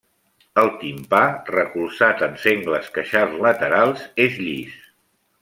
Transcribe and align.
El 0.59 0.69
timpà, 0.83 1.19
recolzat 1.49 2.23
en 2.29 2.33
sengles 2.45 2.89
queixals 2.97 3.37
laterals, 3.45 4.03
és 4.27 4.41
llis. 4.49 4.83